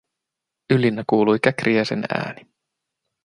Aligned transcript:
Ylinnä 0.73 1.03
kuului 1.07 1.39
Käkriäisen 1.39 2.03
ääni. 2.13 2.47